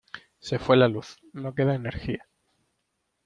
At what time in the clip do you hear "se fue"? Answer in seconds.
0.39-0.77